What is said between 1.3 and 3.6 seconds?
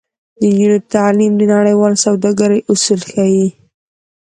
د نړیوال سوداګرۍ اصول ښيي.